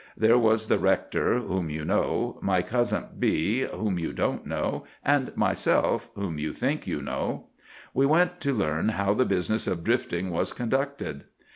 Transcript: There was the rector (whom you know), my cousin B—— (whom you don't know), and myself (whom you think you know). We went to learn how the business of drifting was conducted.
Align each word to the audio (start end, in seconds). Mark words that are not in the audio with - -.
There 0.17 0.39
was 0.39 0.65
the 0.65 0.79
rector 0.79 1.37
(whom 1.41 1.69
you 1.69 1.85
know), 1.85 2.39
my 2.41 2.63
cousin 2.63 3.03
B—— 3.19 3.61
(whom 3.71 3.99
you 3.99 4.13
don't 4.13 4.47
know), 4.47 4.83
and 5.05 5.31
myself 5.37 6.09
(whom 6.15 6.39
you 6.39 6.53
think 6.53 6.87
you 6.87 7.03
know). 7.03 7.49
We 7.93 8.07
went 8.07 8.39
to 8.41 8.51
learn 8.51 8.89
how 8.89 9.13
the 9.13 9.25
business 9.25 9.67
of 9.67 9.83
drifting 9.83 10.31
was 10.31 10.53
conducted. 10.53 11.25